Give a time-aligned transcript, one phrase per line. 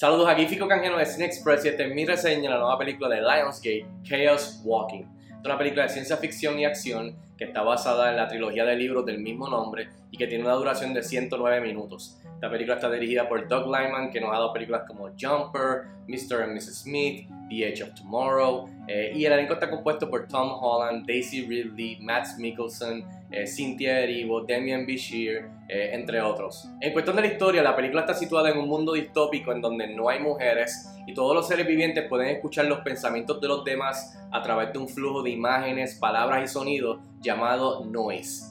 [0.00, 2.78] Saludos, aquí Fico Canjeno de Cine Express y esta es mi reseña de la nueva
[2.78, 5.02] película de Lionsgate, Chaos Walking.
[5.02, 8.76] Es una película de ciencia ficción y acción que está basada en la trilogía de
[8.76, 12.18] libros del mismo nombre y que tiene una duración de 109 minutos.
[12.40, 16.42] Esta película está dirigida por Doug Lyman, que nos ha dado películas como Jumper, Mr.
[16.42, 16.84] and Mrs.
[16.84, 21.44] Smith, The Edge of Tomorrow, eh, y el elenco está compuesto por Tom Holland, Daisy
[21.44, 26.66] Ridley, Matt Mikkelsen, eh, Cynthia Erivo, Damian Bichir, eh, entre otros.
[26.80, 29.94] En cuestión de la historia, la película está situada en un mundo distópico en donde
[29.94, 34.18] no hay mujeres y todos los seres vivientes pueden escuchar los pensamientos de los demás
[34.32, 38.46] a través de un flujo de imágenes, palabras y sonidos llamado noise.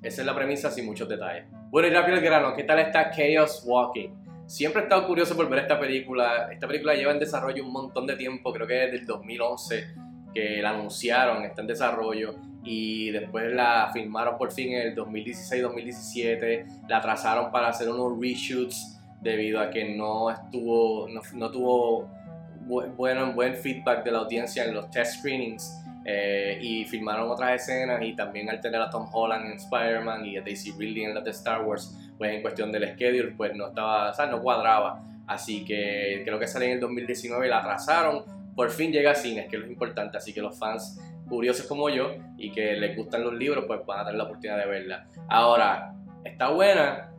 [0.00, 1.46] Esa es la premisa sin muchos detalles.
[1.72, 4.10] Bueno, y rápido el grano, ¿qué tal está Chaos Walking?
[4.44, 6.52] Siempre he estado curioso por ver esta película.
[6.52, 9.94] Esta película lleva en desarrollo un montón de tiempo, creo que desde el 2011
[10.34, 16.88] que la anunciaron, está en desarrollo y después la filmaron por fin en el 2016-2017,
[16.90, 22.10] la trazaron para hacer unos reshoots debido a que no estuvo, no, tuvo
[22.98, 28.02] bueno, buen feedback de la audiencia en los test screenings eh, y filmaron otras escenas
[28.02, 31.20] y también al tener a Tom Holland en Spider-Man y a Daisy Ridley en la
[31.20, 35.04] de Star Wars, pues en cuestión del schedule pues no estaba, o sea, no cuadraba.
[35.26, 38.24] Así que creo que salió en el 2019 y la atrasaron.
[38.56, 40.18] Por fin llega a cines, que es lo importante.
[40.18, 44.00] Así que los fans curiosos como yo y que les gustan los libros, pues van
[44.00, 45.06] a tener la oportunidad de verla.
[45.28, 47.12] Ahora, está buena,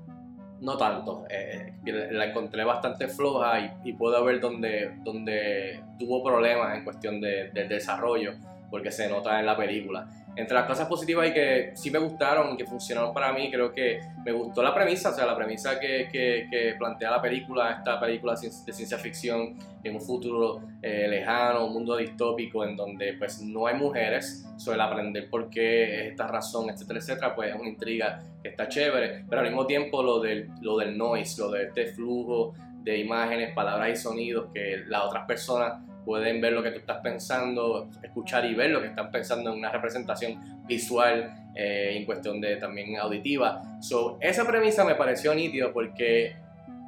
[0.59, 1.25] no tanto.
[1.29, 1.73] Eh,
[2.11, 7.69] la encontré bastante floja y, puedo ver donde, donde tuvo problemas en cuestión de, del
[7.69, 8.33] desarrollo
[8.73, 10.07] porque se nota en la película.
[10.35, 13.71] Entre las cosas positivas y que sí me gustaron y que funcionaron para mí, creo
[13.71, 17.99] que me gustó la premisa, o sea, la premisa que, que, plantea la película, esta
[17.99, 23.43] película de ciencia ficción en un futuro eh, lejano, un mundo distópico en donde pues
[23.43, 28.23] no hay mujeres, suele aprender por qué esta razón, etcétera, etcétera, pues es una intriga
[28.41, 31.93] que está chévere, pero al mismo tiempo lo del, lo del noise, lo de este
[31.93, 36.79] flujo de imágenes, palabras y sonidos que las otras personas pueden ver lo que tú
[36.79, 42.05] estás pensando, escuchar y ver lo que están pensando en una representación visual eh, en
[42.05, 43.61] cuestión de también auditiva.
[43.81, 46.35] So, esa premisa me pareció nítido porque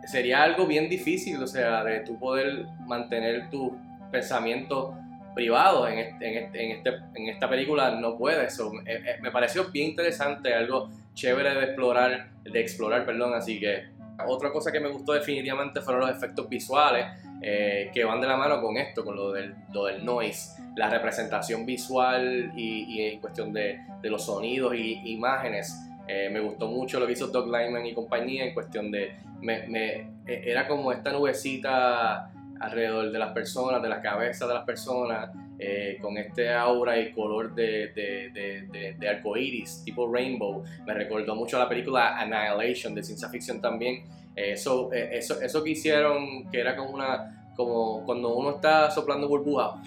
[0.06, 3.78] sería algo bien difícil, o sea, de tú poder mantener tu
[4.12, 4.94] pensamiento
[5.34, 8.54] privado en, este, en, este, en, esta película no puedes.
[8.56, 13.95] So, eh, me pareció bien interesante, algo chévere de explorar, de explorar, perdón, así que
[14.28, 17.06] otra cosa que me gustó definitivamente fueron los efectos visuales
[17.42, 20.90] eh, que van de la mano con esto, con lo del, lo del noise, la
[20.90, 25.76] representación visual y, en cuestión de, de, los sonidos y imágenes.
[26.08, 29.68] Eh, me gustó mucho lo que hizo Doug Lyman y compañía en cuestión de, me,
[29.68, 29.96] me,
[30.26, 35.30] e, era como esta nubecita alrededor de las personas, de las cabezas de las personas,
[35.60, 38.30] eh, con este aura y color de, de,
[38.72, 40.64] de, de arco iris, tipo rainbow.
[40.86, 44.04] Me recordó mucho a la película Annihilation de ciencia ficción también,
[44.36, 49.30] eso, eh, eso, eso que hicieron, que era como una, como cuando uno está soplando
[49.30, 49.82] burbuja,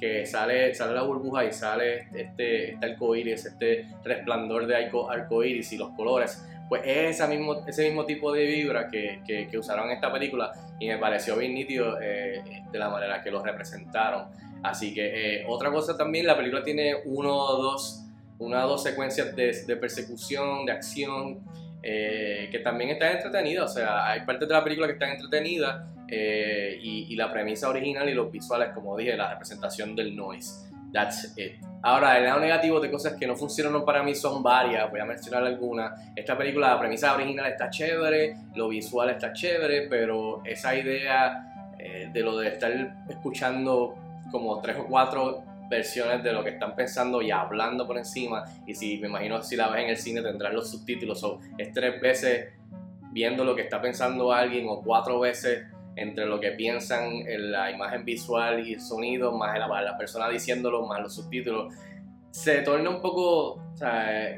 [0.00, 5.76] que sale, sale la burbuja y sale este, este arcoíris, este resplandor de arcoíris y
[5.76, 9.92] los colores, pues es ese mismo, ese mismo tipo de vibra que, que, usaron en
[9.92, 14.26] esta película y me pareció bien nítido eh, de la manera que lo representaron.
[14.62, 18.04] Así que eh, otra cosa también, la película tiene uno o dos,
[18.38, 21.40] una o dos secuencias de, de persecución, de acción,
[21.84, 25.84] eh, que también está entretenida, o sea, hay partes de la película que están entretenidas
[26.06, 30.68] eh, y, la premisa original y los visuales, como dije, la representación del noise.
[30.92, 31.54] That's it.
[31.82, 35.04] Ahora, el lado negativo de cosas que no funcionaron para mí son varias, voy a
[35.06, 35.98] mencionar algunas.
[36.14, 42.10] Esta película, la premisa original está chévere, lo visual está chévere, pero esa idea eh,
[42.12, 42.70] de lo de estar
[43.08, 43.96] escuchando
[44.32, 48.44] como tres o cuatro versiones de lo que están pensando y hablando por encima.
[48.66, 51.22] Y si me imagino si la ves en el cine tendrás los subtítulos.
[51.22, 52.54] O es tres veces
[53.12, 57.70] viendo lo que está pensando alguien o cuatro veces entre lo que piensan en la
[57.70, 61.74] imagen visual y el sonido, más la, la persona diciéndolo, más los subtítulos.
[62.30, 63.62] Se torna un poco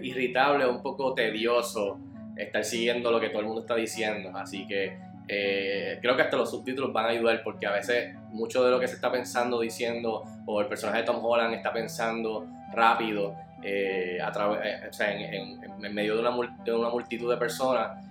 [0.03, 1.99] irritable, un poco tedioso
[2.37, 4.31] estar siguiendo lo que todo el mundo está diciendo.
[4.35, 8.65] Así que eh, creo que hasta los subtítulos van a ayudar porque a veces mucho
[8.65, 12.47] de lo que se está pensando, diciendo, o el personaje de Tom Holland está pensando
[12.73, 14.29] rápido, eh, a
[14.63, 15.61] eh, o sea, en,
[15.95, 18.03] medio de una, de una, multitud de personas,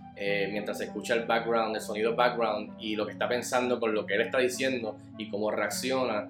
[0.51, 4.06] mientras se escucha el background, el sonido background y lo que está pensando con lo
[4.06, 6.30] que él está diciendo y cómo reacciona,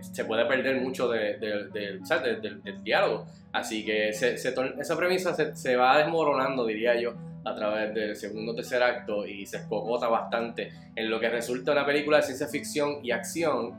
[0.00, 3.26] se puede perder mucho de, del diálogo.
[3.52, 8.82] Así que esa premisa se, se va desmoronando, diría yo a través del segundo tercer
[8.82, 13.10] acto y se escogota bastante en lo que resulta una película de ciencia ficción y
[13.10, 13.74] acción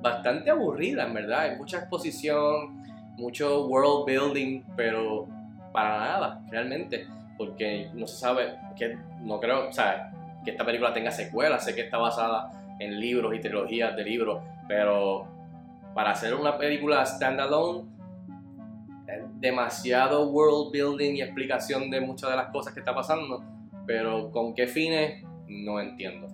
[0.00, 1.40] bastante aburrida, en verdad.
[1.40, 2.82] Hay mucha exposición,
[3.16, 5.26] mucho world building, pero
[5.72, 7.06] para nada, realmente,
[7.36, 10.12] porque no se sabe, que no creo, o sea,
[10.44, 14.42] que esta película tenga secuela, sé que está basada en libros y trilogías de libros,
[14.66, 15.26] pero
[15.94, 17.97] para hacer una película standalone,
[19.34, 23.42] demasiado world building y explicación de muchas de las cosas que está pasando,
[23.86, 26.28] pero con qué fines no entiendo.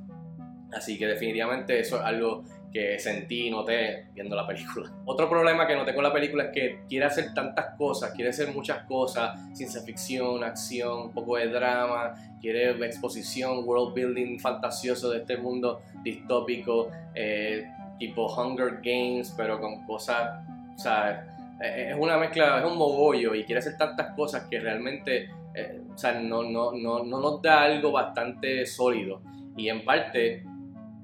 [0.73, 2.43] Así que definitivamente eso es algo
[2.73, 4.91] que sentí y noté viendo la película.
[5.05, 8.53] Otro problema que noté con la película es que quiere hacer tantas cosas, quiere hacer
[8.53, 15.19] muchas cosas, ciencia ficción, acción, un poco de drama, quiere exposición, world building fantasioso de
[15.19, 17.65] este mundo distópico, eh,
[18.01, 20.45] tipo Hunger Games, pero con cosas,
[20.75, 25.81] sea, es una mezcla, es un mogollo y quiere hacer tantas cosas que realmente, eh,
[25.93, 29.23] o sea, no, no, no, no nos da algo bastante sólido.
[29.57, 30.43] Y en parte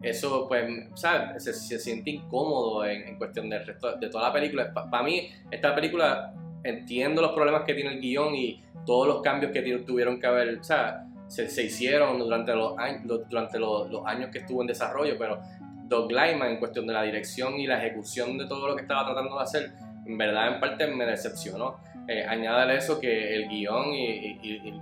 [0.02, 0.64] eso pues,
[0.94, 1.44] ¿sabes?
[1.44, 4.73] Se, se siente incómodo en, cuestión del resto de toda la película.
[4.73, 6.32] Para mí, esta película
[6.64, 10.58] entiendo los problemas que tiene el guion y todos los cambios que tuvieron que haber,
[10.58, 14.69] o sea, se, se hicieron durante, los, años, durante los, los, años que estuvo en
[14.69, 15.41] desarrollo, pero
[15.85, 19.05] Doug Lyman en cuestión de la dirección y la ejecución de todo lo que estaba
[19.05, 19.73] tratando de hacer,
[20.06, 21.79] en verdad en parte me decepcionó.
[22.08, 24.81] Eh, añádale eso que el guion y, y, y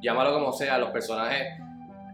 [0.00, 1.60] llámalo como sea, los personajes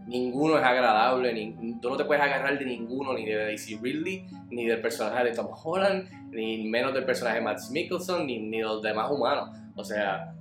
[0.07, 4.25] ninguno es agradable, ni, tú no te puedes agarrar de ninguno, ni de Daisy Ridley,
[4.49, 8.57] ni del personaje de Tom Holland, ni menos del personaje de Matt Mikkelsen, ni, ni
[8.57, 9.49] de los demás humanos.
[9.75, 10.33] O sea,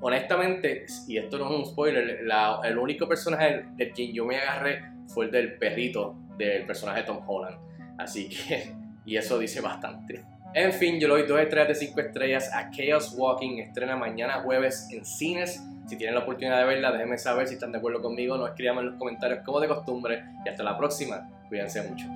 [0.00, 2.20] honestamente, y esto no es un spoiler,
[2.64, 7.06] el único personaje del quien yo me agarré fue el del perrito del personaje de
[7.06, 7.58] Tom Holland.
[7.98, 8.74] Así que,
[9.04, 10.24] y eso dice bastante.
[10.56, 13.58] En fin, yo le doy 2 estrellas de 5 estrellas a Chaos Walking.
[13.58, 15.60] Estrena mañana jueves en cines.
[15.88, 18.36] Si tienen la oportunidad de verla, déjenme saber si están de acuerdo conmigo.
[18.36, 20.22] Nos escriban en los comentarios como de costumbre.
[20.46, 21.28] Y hasta la próxima.
[21.48, 22.06] Cuídense mucho.